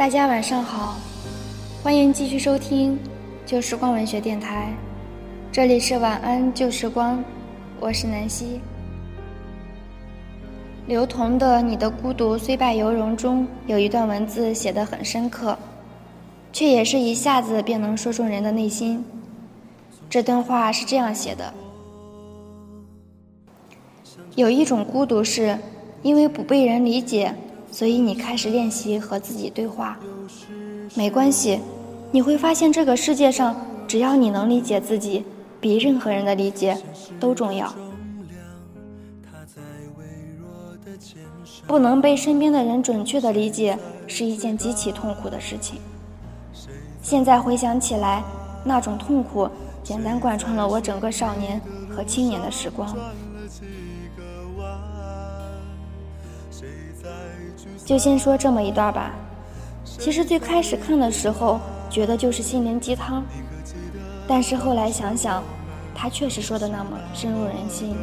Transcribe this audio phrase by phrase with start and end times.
[0.00, 0.96] 大家晚上好，
[1.82, 2.98] 欢迎继续收听
[3.44, 4.72] 旧时光文学电台，
[5.52, 7.22] 这里是晚安旧时光，
[7.78, 8.58] 我是南希。
[10.86, 15.54] 刘同的《你的孤独虽败犹荣》中有一段文字写得很深刻，
[16.50, 19.04] 却也是一下子便能说中人的内心。
[20.08, 21.52] 这段话是这样写的：
[24.34, 25.58] 有一种孤独是，
[26.00, 27.34] 因为不被人理解。
[27.70, 29.98] 所以你开始练习和自己对话，
[30.94, 31.60] 没关系，
[32.10, 35.24] 你会发现这个世界上，只要你能理解自己，
[35.60, 36.76] 比任何人的理解
[37.18, 37.72] 都重要。
[41.66, 45.78] 不能被身边的人准确的理解，是一件极其痛苦的事情。
[47.00, 48.22] 现在回想起来，
[48.64, 49.48] 那种痛苦，
[49.84, 52.94] 简单贯穿了我整个少年和青年的时光。
[57.84, 59.12] 就先说这么一段吧。
[59.84, 63.24] 其实最开始看的时候，觉得就是心灵鸡汤，
[64.28, 65.42] 但是后来想想，
[65.94, 67.96] 他确实说的那么深入人心。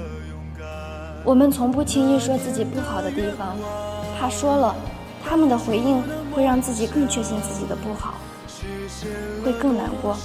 [1.23, 3.56] 我们从不轻易说自己不好的地方，
[4.20, 4.76] 怕说了，
[5.23, 8.16] 他们的回应会让自己更确信自己的不好，
[9.44, 10.17] 会更难过。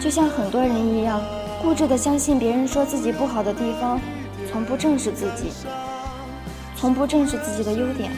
[0.00, 1.20] 就像很多人一样。
[1.62, 4.00] 固执的相信别人说自己不好的地方，
[4.50, 5.50] 从不正视自己，
[6.76, 8.10] 从不正视自己的优点，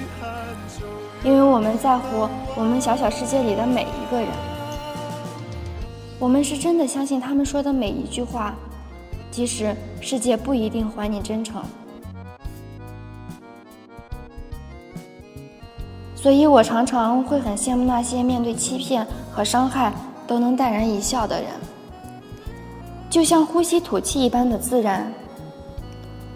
[1.24, 4.28] 因为我们在乎我们小小世界里的每一个人，
[6.18, 8.54] 我们是真的相信他们说的每一句话，
[9.30, 11.62] 即使世界不一定还你真诚。
[16.14, 19.90] 所以我常常会很羡慕那些面对欺骗和伤害
[20.26, 21.50] 都能淡然一笑的人。
[23.10, 25.12] 就像呼吸吐气一般的自然，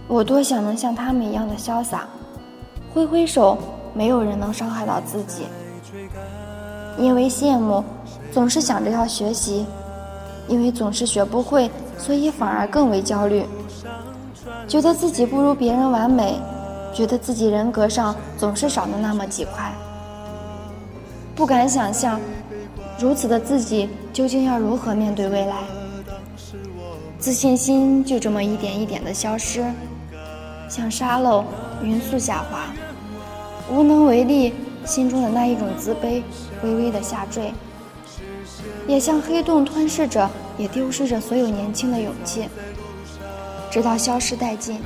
[0.09, 2.09] 我多想能像他们一样的潇洒，
[2.93, 3.57] 挥挥手，
[3.95, 5.45] 没有人能伤害到自己。
[6.99, 7.83] 因为羡慕，
[8.33, 9.65] 总是想着要学习；
[10.49, 13.47] 因为总是学不会，所以反而更为焦虑，
[14.67, 16.41] 觉得自己不如别人完美，
[16.93, 19.73] 觉得自己人格上总是少了那么几块，
[21.37, 22.21] 不敢想象，
[22.99, 25.59] 如此的自己究竟要如何面对未来。
[27.25, 29.65] 自信心就这么一点一点的消失，
[30.69, 31.43] 像沙漏
[31.83, 32.67] 匀速下滑，
[33.71, 34.53] 无能为力，
[34.85, 36.23] 心中的那一种自卑
[36.63, 37.51] 微微的下坠，
[38.87, 42.47] 也像黑洞吞噬着，也丢失着所有年轻的勇气，
[43.71, 44.79] 直到消失殆尽。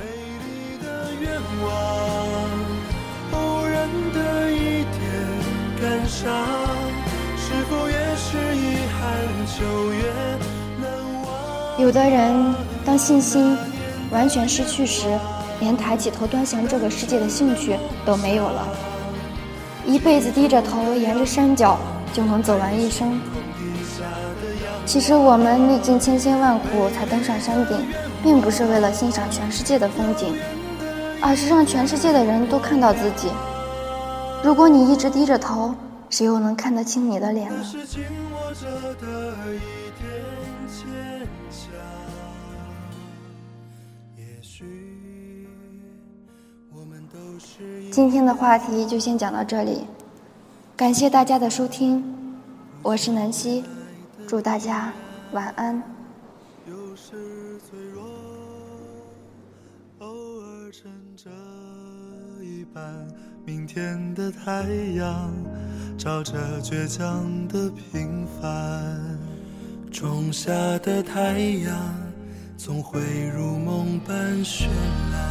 [11.79, 12.53] 有的人，
[12.83, 13.57] 当信心
[14.11, 15.07] 完全失去时，
[15.61, 18.67] 连抬起头端详这个世界的兴趣都没有了。
[19.85, 21.79] 一辈子低着头沿着山脚
[22.11, 23.21] 就能走完一生。
[24.85, 27.77] 其实我们历尽千辛万苦才登上山顶，
[28.21, 30.35] 并不是为了欣赏全世界的风景，
[31.21, 33.29] 而是让全世界的人都看到自己。
[34.43, 35.73] 如果你一直低着头，
[36.09, 37.63] 谁又能看得清你的脸呢？
[47.91, 49.85] 今天的话题就先讲到这里，
[50.75, 52.03] 感谢大家的收听，
[52.81, 53.63] 我是南希，
[54.27, 54.91] 祝大家
[55.31, 55.81] 晚安。
[63.45, 64.63] 明天的太
[64.95, 65.33] 阳
[65.99, 68.97] 照着倔强的平凡，
[69.91, 70.49] 种下
[70.79, 71.75] 的太阳
[72.55, 73.01] 总会
[73.35, 74.15] 如梦般
[74.45, 74.67] 绚
[75.11, 75.28] 烂。